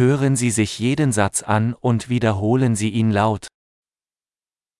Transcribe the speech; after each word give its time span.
Hören 0.00 0.34
Sie 0.34 0.50
sich 0.50 0.78
jeden 0.78 1.12
Satz 1.12 1.42
an 1.42 1.74
und 1.74 2.08
wiederholen 2.08 2.74
Sie 2.74 2.88
ihn 2.88 3.10
laut. 3.10 3.48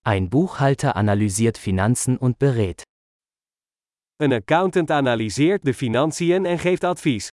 Ein 0.02 0.30
Buchhalter 0.30 0.96
analysiert 0.96 1.58
Finanzen 1.58 2.16
und 2.16 2.38
berät. 2.38 2.84
Een 4.18 4.32
accountant 4.32 4.90
analyseert 4.90 5.62
de 5.66 5.74
financiën 5.74 6.46
en 6.46 6.58
geeft 6.58 6.84
advies. 6.84 7.28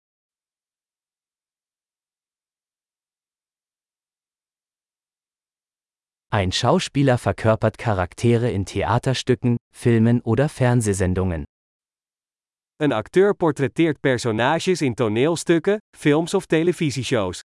Ein 6.30 6.53
Schauspieler 6.53 7.19
verkörpert 7.19 7.77
Charaktere 7.77 8.51
in 8.51 8.64
Theaterstücken, 8.64 9.59
Filmen 9.75 10.23
oder 10.23 10.48
Fernsehsendungen. 10.48 11.45
Een 12.80 12.93
acteur 12.93 13.35
portretteert 13.35 14.01
personages 14.01 14.80
in 14.80 14.95
toneelstukken, 14.95 15.79
films 15.95 16.32
of 16.32 16.46
televisieshows. 16.46 17.43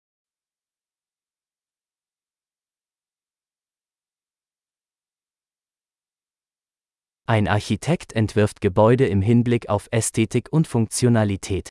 Ein 7.25 7.47
Architekt 7.47 8.11
entwirft 8.13 8.59
Gebäude 8.59 9.07
im 9.07 9.21
Hinblick 9.21 9.69
auf 9.69 9.87
Ästhetik 9.91 10.51
und 10.51 10.67
Funktionalität. 10.67 11.69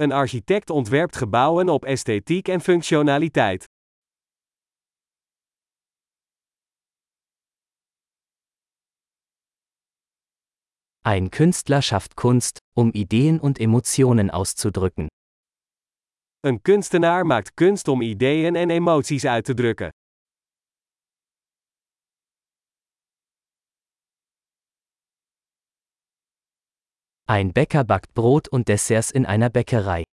Een 0.00 0.12
architect 0.12 0.70
ontwerpt 0.70 1.16
gebouwen 1.16 1.68
op 1.68 1.84
esthetiek 1.84 2.48
en 2.48 2.60
functionaliteit. 2.60 3.64
Ein 11.04 11.30
Künstler 11.30 11.80
schafft 11.82 12.16
Kunst, 12.16 12.58
um 12.76 12.92
Ideen 12.92 13.38
und 13.40 13.60
Emotionen 13.60 14.30
auszudrücken. 14.30 15.06
Een 16.46 16.62
kunstenaar 16.62 17.26
maakt 17.26 17.54
kunst 17.54 17.88
om 17.88 18.00
ideeën 18.02 18.56
en 18.56 18.70
emoties 18.70 19.24
uit 19.24 19.44
te 19.44 19.54
drukken. 19.54 19.90
Ein 27.30 27.52
Bäcker 27.52 27.84
backt 27.84 28.14
Brot 28.14 28.48
und 28.48 28.68
Desserts 28.68 29.10
in 29.10 29.26
einer 29.26 29.50
Bäckerei. 29.50 30.04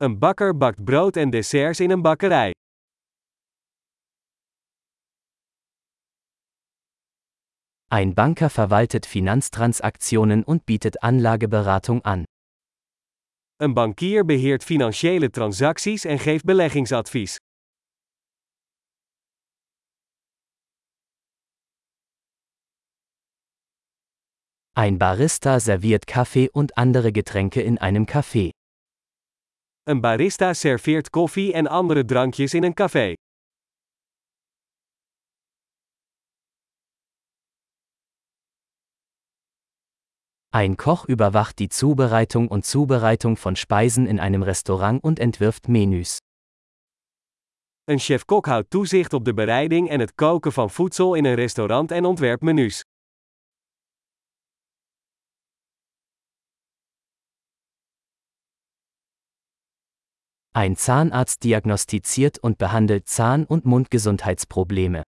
Een 0.00 0.18
bakker 0.18 0.54
bakt 0.54 0.84
brood 0.84 1.16
en 1.16 1.30
desserts 1.30 1.80
in 1.80 1.90
een 1.90 2.02
bakkerij. 2.02 2.52
Ein 7.88 8.14
Banker 8.14 8.50
verwaltet 8.50 9.06
Finanztransaktionen 9.06 10.44
und 10.44 10.66
bietet 10.66 11.02
Anlageberatung 11.02 12.04
an. 12.04 12.24
Een 13.56 13.74
bankier 13.74 14.24
beheert 14.24 14.64
financiële 14.64 15.30
transacties 15.30 16.04
en 16.04 16.18
geeft 16.18 16.44
beleggingsadvies. 16.44 17.36
Ein 24.78 24.96
Barista 24.96 25.58
serviert 25.58 26.06
Kaffee 26.06 26.48
und 26.52 26.78
andere 26.78 27.10
Getränke 27.10 27.60
in 27.60 27.78
einem 27.78 28.06
Café. 28.06 28.52
Een 29.90 30.00
barista 30.00 30.54
serveert 30.54 31.10
koffie 31.10 31.52
en 31.52 31.66
andere 31.66 32.04
drankjes 32.04 32.54
in 32.54 32.62
een 32.62 32.74
café. 32.74 33.14
Ein 40.54 40.76
Koch 40.76 41.08
überwacht 41.08 41.58
die 41.58 41.70
Zubereitung 41.70 42.46
und 42.46 42.64
Zubereitung 42.64 43.36
von 43.36 43.56
Speisen 43.56 44.06
in 44.06 44.20
einem 44.20 44.44
Restaurant 44.44 45.02
und 45.02 45.18
entwirft 45.18 45.68
Menüs. 45.68 46.18
Een 47.90 47.98
chef-kok 47.98 48.46
houdt 48.46 48.70
toezicht 48.70 49.12
op 49.12 49.24
de 49.24 49.34
bereiding 49.34 49.88
en 49.88 50.00
het 50.00 50.14
koken 50.14 50.52
van 50.52 50.70
voedsel 50.70 51.14
in 51.14 51.24
een 51.24 51.34
restaurant 51.34 51.90
en 51.90 52.04
ontwerpt 52.04 52.42
menus. 52.42 52.82
Ein 60.58 60.74
Zahnarzt 60.74 61.44
diagnostiziert 61.44 62.40
und 62.40 62.58
behandelt 62.58 63.06
Zahn- 63.08 63.46
und 63.46 63.64
Mundgesundheitsprobleme. 63.64 65.02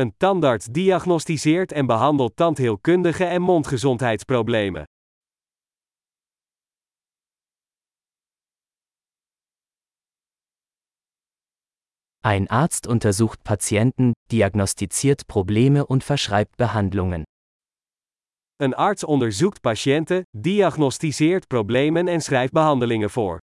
Een 0.00 0.14
tandarts 0.16 0.66
diagnosticeert 0.66 1.72
en 1.72 1.86
behandelt 1.86 2.36
tandheelkundige 2.36 3.24
en 3.24 3.42
mondgezondheidsproblemen. 3.42 4.84
Ein 12.24 12.48
Arzt 12.48 12.86
untersucht 12.86 13.42
Patienten, 13.44 14.14
diagnostiziert 14.30 15.26
Probleme 15.26 15.84
und 15.84 16.02
verschreibt 16.04 16.56
Behandlungen. 16.56 17.24
Een 18.62 18.74
arts 18.74 19.04
onderzoekt 19.04 19.60
patiënten, 19.60 20.22
diagnosticeert 20.30 21.46
problemen 21.46 22.08
en 22.08 22.20
schrijft 22.20 22.52
behandelingen 22.52 23.10
voor. 23.10 23.40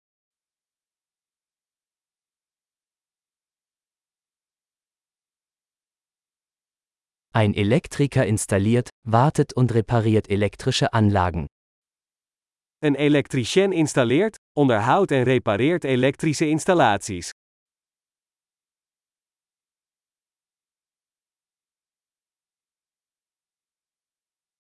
Ein 7.35 7.55
Elektriker 7.55 8.27
installiert, 8.27 8.91
wartet 9.05 9.55
und 9.55 9.73
repariert 9.73 10.29
elektrische 10.29 10.93
Anlagen. 10.93 11.47
Een 12.85 12.95
elektricien 12.95 13.73
installeert, 13.73 14.37
onderhoudt 14.55 15.13
en 15.13 15.23
repareert 15.23 15.85
elektrische 15.85 16.45
installaties. 16.45 17.31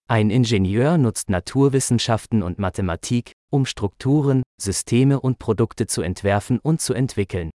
Ein 0.09 0.31
Ingenieur 0.31 0.97
nutzt 0.97 1.28
Naturwissenschaften 1.28 2.43
und 2.43 2.59
Mathematik, 2.59 3.32
um 3.50 3.66
Strukturen, 3.66 4.43
Systeme 4.59 5.21
und 5.21 5.38
Produkte 5.38 5.87
zu 5.87 6.00
entwerfen 6.00 6.59
und 6.59 6.81
zu 6.81 6.94
entwickeln. 6.94 7.50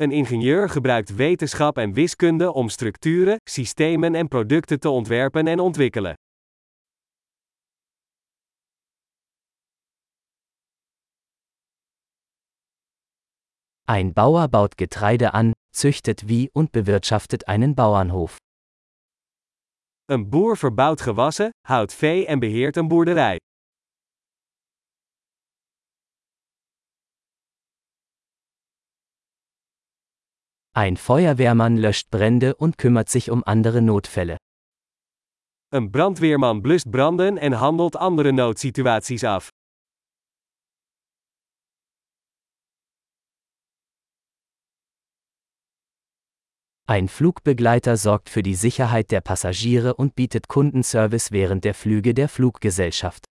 Een 0.00 0.10
ingenieur 0.10 0.68
gebruikt 0.68 1.14
wetenschap 1.14 1.78
en 1.78 1.92
wiskunde 1.92 2.52
om 2.52 2.68
structuren, 2.68 3.36
systemen 3.50 4.14
en 4.14 4.28
producten 4.28 4.80
te 4.80 4.88
ontwerpen 4.88 5.46
en 5.46 5.60
ontwikkelen. 5.60 6.14
Ein 13.84 14.12
Bauer 14.12 14.48
baut 14.48 14.72
Getreide 14.76 15.32
an, 15.32 15.52
züchtet 15.76 16.28
wie 16.28 16.48
und 16.52 16.72
bewirtschaftet 16.72 17.46
einen 17.48 17.74
Bauernhof. 17.74 18.36
Een 20.04 20.28
boer 20.28 20.56
verbouwt 20.56 21.00
gewassen, 21.00 21.50
houdt 21.66 21.94
vee 21.94 22.26
en 22.26 22.38
beheert 22.38 22.76
een 22.76 22.88
boerderij. 22.88 23.38
Ein 30.72 30.96
Feuerwehrmann 30.96 31.76
löscht 31.76 32.10
Brände 32.10 32.54
und 32.54 32.78
kümmert 32.78 33.08
sich 33.08 33.30
um 33.30 33.42
andere 33.44 33.82
Notfälle. 33.82 34.36
Een 35.72 35.90
brandweerman 35.90 36.62
blust 36.62 36.90
branden 36.90 37.38
en 37.38 37.52
handelt 37.52 37.96
andere 37.96 38.32
noodsituaties 38.32 39.24
af. 39.24 39.50
Ein 46.86 47.08
Flugbegleiter 47.08 47.96
sorgt 47.96 48.28
für 48.28 48.42
die 48.42 48.56
Sicherheit 48.56 49.12
der 49.12 49.20
Passagiere 49.20 49.94
und 49.94 50.16
bietet 50.16 50.48
Kundenservice 50.48 51.30
während 51.30 51.64
der 51.64 51.74
Flüge 51.74 52.14
der 52.14 52.28
Fluggesellschaft. 52.28 53.29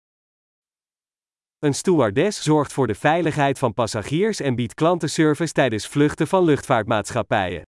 Een 1.61 1.75
stewardess 1.75 2.43
zorgt 2.43 2.73
voor 2.73 2.87
de 2.87 2.95
veiligheid 2.95 3.59
van 3.59 3.75
passagiers 3.75 4.41
en 4.41 4.55
biedt 4.55 4.75
klantenservice 4.75 5.53
tijdens 5.53 5.87
vluchten 5.87 6.27
van 6.27 6.45
luchtvaartmaatschappijen. 6.45 7.63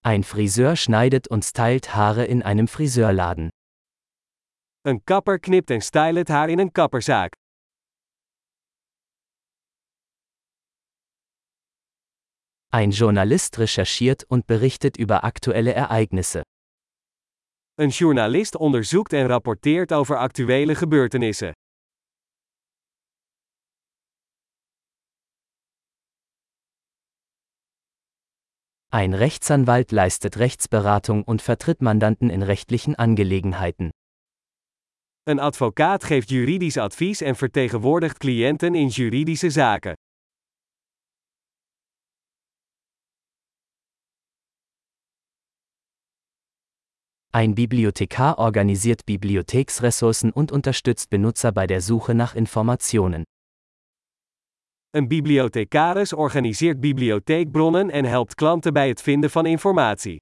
Ein 0.00 0.24
Friseur 0.24 0.76
schneidet 0.76 1.28
und 1.28 1.44
stylt 1.44 1.86
Haare 1.86 2.26
in 2.26 2.42
einem 2.42 2.68
Friseurladen. 2.68 3.48
Een 4.80 5.04
kapper 5.04 5.38
knipt 5.38 5.70
en 5.70 5.80
stylt 5.80 6.28
haar 6.28 6.48
in 6.48 6.58
een 6.58 6.72
kapperzaak. 6.72 7.35
Ein 12.76 12.90
Journalist 12.90 13.58
recherchiert 13.58 14.24
und 14.28 14.46
berichtet 14.46 14.98
über 14.98 15.24
aktuelle 15.24 15.72
Ereignisse. 15.72 16.42
Een 17.80 17.88
journalist 17.88 18.56
onderzoekt 18.56 19.12
en 19.12 19.26
rapporteert 19.26 19.92
over 19.92 20.18
actuele 20.18 20.74
gebeurtenissen. 20.74 21.52
Ein 28.90 29.14
Rechtsanwalt 29.14 29.90
leistet 29.90 30.36
Rechtsberatung 30.36 31.24
und 31.24 31.40
vertritt 31.40 31.80
Mandanten 31.80 32.28
in 32.28 32.42
rechtlichen 32.42 32.94
Angelegenheiten. 32.94 33.90
Een 35.24 35.38
advocaat 35.38 36.04
geeft 36.04 36.28
juridisch 36.28 36.76
advies 36.76 37.20
en 37.20 37.36
vertegenwoordigt 37.36 38.18
cliënten 38.18 38.74
in 38.74 38.88
juridische 38.88 39.50
zaken. 39.50 39.94
Ein 47.36 47.54
Bibliothekar 47.54 48.38
organisiert 48.38 49.04
Bibliotheksressourcen 49.04 50.32
und 50.32 50.52
unterstützt 50.52 51.10
Benutzer 51.10 51.52
bei 51.52 51.66
der 51.66 51.82
Suche 51.82 52.14
nach 52.14 52.34
Informationen. 52.34 53.24
Een 54.96 55.08
bibliothecaris 55.08 56.12
organiseert 56.12 56.80
bibliotheekbronnen 56.80 57.90
en 57.90 58.04
helpt 58.04 58.34
klanten 58.34 58.72
bij 58.72 58.88
het 58.88 59.02
vinden 59.02 59.30
van 59.30 59.46
informatie. 59.46 60.16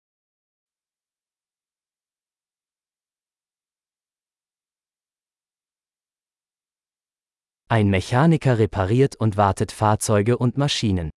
Ein 7.66 7.90
Mechaniker 7.90 8.58
repariert 8.58 9.20
und 9.20 9.36
wartet 9.36 9.72
Fahrzeuge 9.72 10.36
und 10.36 10.56
Maschinen. 10.56 11.08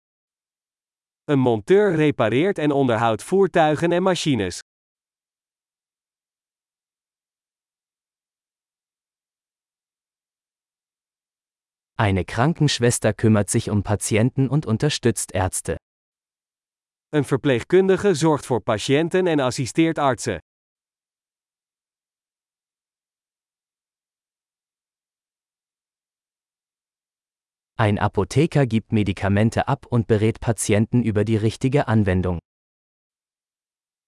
Een 1.25 1.39
monteur 1.39 1.95
repareert 1.95 2.59
en 2.59 2.71
onderhoudt 2.71 3.23
voertuigen 3.23 3.93
en 3.93 4.03
machines. 4.03 4.61
Eine 11.99 12.27
Krankenschwester 12.27 13.15
kümmert 13.15 13.49
sich 13.49 13.71
um 13.71 13.83
Patienten 13.83 14.49
und 14.49 14.67
unterstützt 14.67 15.33
Ärzte. 15.33 15.79
Een 17.11 17.25
verpleegkundige 17.25 18.15
zorgt 18.15 18.47
voor 18.47 18.61
patiënten 18.61 19.27
en 19.27 19.41
assisteert 19.41 19.99
artsen. 19.99 20.39
Ein 27.79 27.99
Apotheker 27.99 28.67
gibt 28.67 28.93
Medikamente 28.93 29.67
ab 29.67 29.87
und 29.87 30.07
berät 30.07 30.41
Patienten 30.41 31.03
über 31.03 31.25
die 31.25 31.37
richtige 31.37 31.89
Anwendung. 31.89 32.39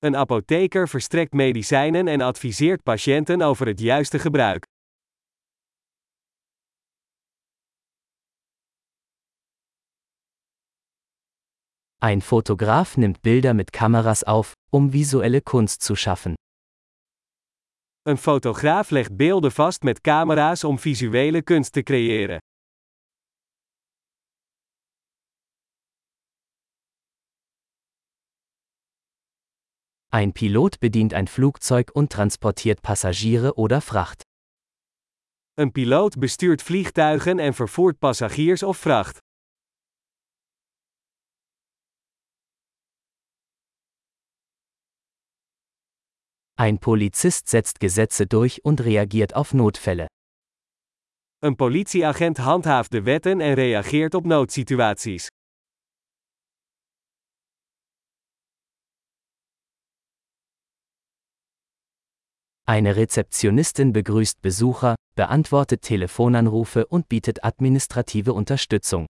Een 0.00 0.14
apotheker 0.14 0.88
verstrekt 0.88 1.32
medicijnen 1.32 2.08
en 2.08 2.20
adviseert 2.20 2.82
patiënten 2.82 3.42
over 3.42 3.66
het 3.66 3.80
juiste 3.80 4.18
gebruik. 4.18 4.64
Ein 12.00 12.20
Fotograf 12.20 12.96
nimmt 12.96 13.22
Bilder 13.22 13.54
mit 13.54 13.72
Kameras 13.72 14.22
auf, 14.22 14.54
um 14.70 14.92
visuelle 14.92 15.40
Kunst 15.40 15.82
zu 15.82 15.96
schaffen. 15.96 16.36
Een 18.04 18.16
fotograaf 18.16 18.90
legt 18.90 19.16
beelden 19.16 19.50
vast 19.52 19.82
met 19.82 20.00
camera's 20.00 20.64
om 20.64 20.78
visuele 20.78 21.42
kunst 21.42 21.72
te 21.72 21.82
creëren. 21.82 22.38
Ein 30.10 30.32
Pilot 30.32 30.78
bedient 30.78 31.12
ein 31.14 31.26
Flugzeug 31.26 31.90
und 31.94 32.12
transportiert 32.12 32.80
Passagiere 32.80 33.56
oder 33.56 33.80
Fracht. 33.80 34.22
Een 35.54 35.72
piloot 35.72 36.18
bestuurt 36.18 36.62
vliegtuigen 36.62 37.38
en 37.38 37.54
vervoert 37.54 37.98
passagiers 37.98 38.62
of 38.62 38.78
vracht. 38.78 39.18
Ein 46.60 46.80
Polizist 46.80 47.48
setzt 47.48 47.78
Gesetze 47.78 48.26
durch 48.26 48.64
und 48.64 48.80
reagiert 48.80 49.36
auf 49.36 49.54
Notfälle. 49.54 50.08
Een 51.40 51.54
politieagent 51.54 52.38
handhaaft 52.38 52.92
de 52.92 53.04
wetten 53.04 53.40
en 53.40 53.54
reageert 53.54 54.14
op 54.14 54.26
noodsituaties. 54.26 55.28
Eine 62.66 62.96
Rezeptionistin 62.96 63.92
begrüßt 63.92 64.42
Besucher, 64.42 64.96
beantwortet 65.14 65.82
Telefonanrufe 65.82 66.86
und 66.86 67.08
bietet 67.08 67.44
administrative 67.44 68.32
Unterstützung. 68.32 69.06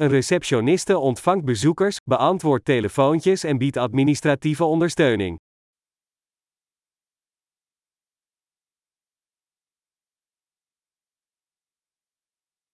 Een 0.00 0.08
receptioniste 0.08 0.98
ontvangt 0.98 1.44
bezoekers, 1.44 1.98
beantwoordt 2.06 2.64
telefoontjes 2.64 3.44
en 3.44 3.58
biedt 3.58 3.76
administratieve 3.76 4.64
ondersteuning. 4.64 5.36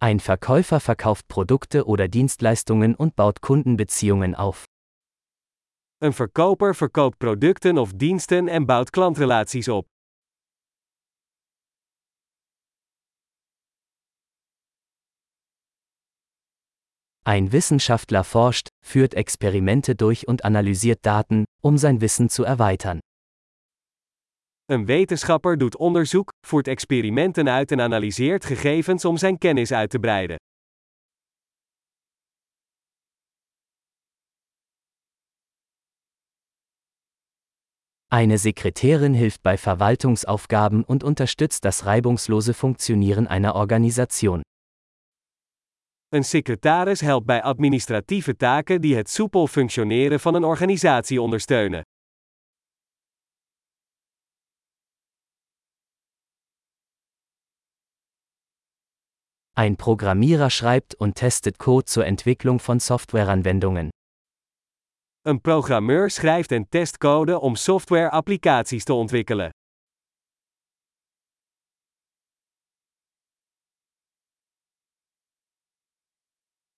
Ein 0.04 0.20
Verkäufer 0.20 0.80
verkauft 0.80 1.28
Produkte 1.28 1.86
oder 1.86 2.08
Dienstleistungen 2.08 2.96
und 2.96 3.16
baut 3.16 3.42
Kundenbeziehungen 3.42 4.34
auf. 4.34 4.66
Een 6.00 6.14
verkoper 6.14 6.74
verkoopt 6.74 7.20
producten 7.20 7.78
of 7.78 7.94
diensten 7.94 8.48
en 8.48 8.66
bouwt 8.66 8.92
klantrelaties 8.92 9.68
op. 9.68 9.86
Ein 17.24 17.52
Wissenschaftler 17.52 18.24
forscht, 18.24 18.70
führt 18.84 19.14
Experimente 19.14 19.96
durch 19.96 20.28
und 20.28 20.44
analysiert 20.44 21.06
Daten, 21.06 21.46
um 21.62 21.78
sein 21.78 22.02
Wissen 22.02 22.30
zu 22.30 22.44
erweitern. 22.44 23.02
Een 24.72 24.86
wetenschapper 24.86 25.58
doet 25.58 25.78
onderzoek, 25.78 26.34
voert 26.48 26.68
experimenten 26.68 27.50
uit 27.50 27.72
en 27.72 27.82
analyseert 27.82 28.46
gegevens 28.46 29.06
om 29.06 29.18
zijn 29.18 29.38
kennis 29.38 29.72
uit 29.72 29.90
te 29.90 30.00
breiden. 30.00 30.36
Eine 38.08 38.38
Sekretärin 38.38 39.14
hilft 39.14 39.42
bei 39.42 39.58
Verwaltungsaufgaben 39.58 40.84
und 40.84 41.04
unterstützt 41.04 41.64
das 41.64 41.86
reibungslose 41.86 42.54
Funktionieren 42.54 43.28
einer 43.28 43.56
Organisation. 43.56 44.42
Een 46.10 46.24
secretaris 46.24 47.02
helpt 47.02 47.26
bij 47.26 47.42
administratieve 47.42 48.36
taken 48.36 48.82
die 48.82 48.96
het 48.96 49.10
soepel 49.10 49.48
functioneren 49.48 50.20
van 50.20 50.36
een 50.36 50.44
organisatie 50.44 51.22
ondersteunen. 51.22 51.82
Ein 59.62 59.78
Programmierer 59.78 60.50
schreibt 60.50 60.96
und 60.96 61.14
testet 61.14 61.60
Code 61.60 61.86
zur 61.86 62.04
Entwicklung 62.08 62.58
von 62.58 62.80
Softwareanwendungen. 62.80 63.92
Een 65.24 65.40
programmeur 65.40 66.10
schrijft 66.10 66.52
en 66.52 66.66
test 66.70 66.98
code 66.98 67.40
om 67.40 67.56
software-applicaties 67.56 68.84
te 68.84 68.94
ontwikkelen. 68.94 69.52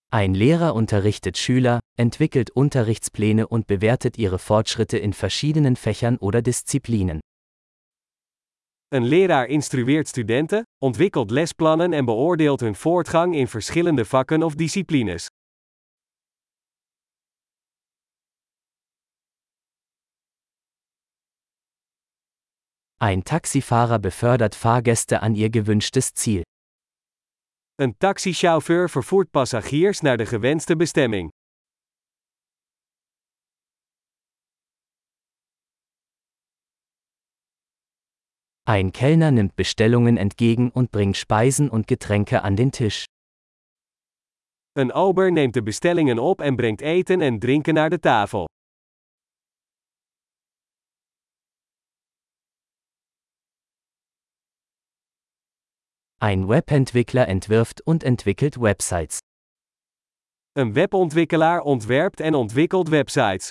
Ein 0.09 0.33
Lehrer 0.33 0.75
unterrichtet 0.75 1.37
Schüler, 1.37 1.79
entwickelt 1.97 2.51
Unterrichtspläne 2.51 3.47
und 3.47 3.65
bewertet 3.65 4.17
ihre 4.17 4.39
Fortschritte 4.39 4.97
in 4.97 5.13
verschiedenen 5.13 5.77
Fächern 5.77 6.17
oder 6.17 6.41
Disziplinen. 6.41 7.21
Een 8.93 9.05
leraar 9.05 9.47
instrueert 9.47 10.07
studenten, 10.07 10.63
ontwikkelt 10.77 11.31
lesplannen 11.31 11.93
en 11.93 12.05
beoordeelt 12.05 12.59
hun 12.59 12.75
voortgang 12.75 13.35
in 13.35 13.47
verschillende 13.47 14.05
vakken 14.05 14.43
of 14.43 14.55
disciplines. 14.55 15.27
Ein 22.97 23.23
Taxifahrer 23.23 23.99
befördert 23.99 24.55
Fahrgäste 24.55 25.19
an 25.21 25.35
ihr 25.35 25.49
gewünschtes 25.49 26.11
Ziel. 26.13 26.41
Een 27.75 27.97
taxichauffeur 27.97 28.89
vervoert 28.89 29.31
passagiers 29.31 30.01
naar 30.01 30.17
de 30.17 30.25
gewenste 30.25 30.75
bestemming. 30.75 31.29
Ein 38.65 38.93
Kellner 38.93 39.31
nimmt 39.31 39.57
Bestellungen 39.57 40.15
entgegen 40.15 40.69
und 40.71 40.89
bringt 40.89 41.17
Speisen 41.17 41.69
und 41.69 41.85
Getränke 41.85 42.43
an 42.43 42.55
den 42.55 42.71
Tisch. 42.71 43.05
Een 44.79 44.91
ober 44.93 45.31
neemt 45.31 45.53
de 45.53 45.61
bestellingen 45.61 46.19
op 46.19 46.41
en 46.41 46.55
brengt 46.55 46.81
eten 46.81 47.21
en 47.21 47.39
drinken 47.39 47.73
naar 47.73 47.89
de 47.89 47.99
tafel. 47.99 48.45
Ein 56.21 56.47
Webentwickler 56.47 57.27
entwirft 57.27 57.81
und 57.85 58.03
entwickelt 58.03 58.55
Websites. 58.55 59.19
Een 60.53 60.73
webontwikkelaar 60.73 61.61
ontwerpt 61.61 62.19
en 62.19 62.33
ontwikkelt 62.33 62.89
websites. 62.89 63.49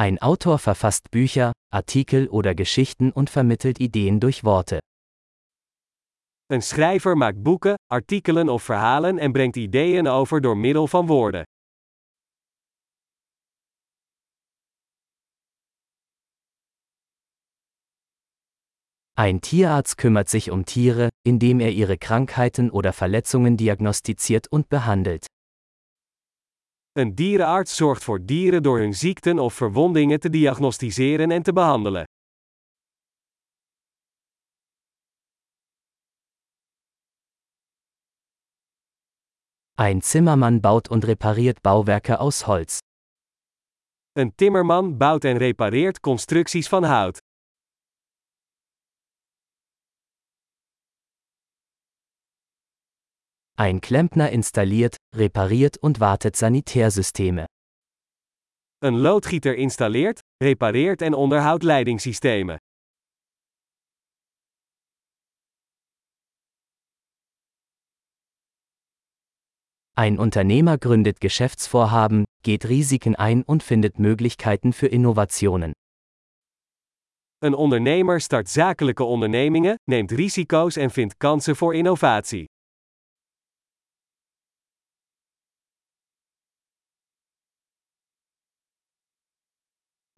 Ein 0.00 0.16
Autor 0.22 0.58
verfasst 0.58 1.10
Bücher, 1.10 1.52
Artikel 1.70 2.26
oder 2.28 2.54
Geschichten 2.54 3.12
und 3.12 3.28
vermittelt 3.28 3.78
Ideen 3.80 4.18
durch 4.18 4.44
Worte. 4.44 4.80
Een 6.50 6.62
schrijver 6.62 7.16
maakt 7.16 7.42
boeken, 7.42 7.74
artikelen 7.86 8.48
of 8.48 8.62
verhalen 8.62 9.18
en 9.18 9.32
brengt 9.32 9.56
ideeën 9.56 10.08
over 10.08 10.40
door 10.40 10.56
middel 10.56 10.88
van 10.88 11.06
woorden. 11.06 11.44
Ein 19.18 19.42
Tierarzt 19.42 19.98
kümmert 19.98 20.30
sich 20.30 20.50
um 20.50 20.64
Tiere, 20.64 21.10
indem 21.26 21.60
er 21.60 21.72
ihre 21.72 21.98
Krankheiten 21.98 22.70
oder 22.70 22.94
Verletzungen 22.94 23.58
diagnostiziert 23.58 24.48
und 24.50 24.70
behandelt. 24.70 25.26
Een 26.92 27.14
dierenarts 27.14 27.76
zorgt 27.76 28.04
voor 28.04 28.24
dieren 28.24 28.62
door 28.62 28.78
hun 28.78 28.94
ziekten 28.94 29.38
of 29.38 29.54
verwondingen 29.54 30.20
te 30.20 30.30
diagnosticeren 30.30 31.30
en 31.30 31.42
te 31.42 31.52
behandelen. 31.52 32.04
Ein 39.74 40.02
Zimmermann 40.02 40.60
baut 40.60 40.90
und 40.90 41.04
repariert 41.04 41.62
Bauwerke 41.62 42.16
aus 42.16 42.42
Holz. 42.42 42.78
Een 44.12 44.34
timmerman 44.34 44.96
bouwt 44.96 45.24
en 45.24 45.36
repareert 45.36 46.00
constructies 46.00 46.68
van 46.68 46.84
hout. 46.84 47.18
Ein 53.60 53.82
Klempner 53.82 54.30
installiert, 54.30 54.96
repariert 55.14 55.76
und 55.76 56.00
wartet 56.00 56.34
Sanitärsysteme. 56.34 57.44
Een 58.82 58.98
loodgieter 58.98 59.54
installeert, 59.54 60.20
repareert 60.42 61.02
en 61.02 61.12
onderhoudt 61.14 61.62
leidingssystemen. 61.62 62.56
Ein 69.94 70.18
Unternehmer 70.18 70.78
gründet 70.78 71.20
Geschäftsvorhaben, 71.20 72.24
geht 72.42 72.66
Risiken 72.66 73.14
ein 73.14 73.42
und 73.42 73.62
findet 73.62 73.98
Möglichkeiten 73.98 74.72
für 74.72 74.86
Innovationen. 74.86 75.72
Een 77.44 77.54
ondernemer 77.54 78.20
start 78.20 78.48
zakelijke 78.48 79.04
ondernemingen, 79.04 79.76
neemt 79.90 80.12
risico's 80.12 80.76
en 80.76 80.90
vindt 80.90 81.16
kansen 81.18 81.56
voor 81.56 81.74
innovatie. 81.74 82.46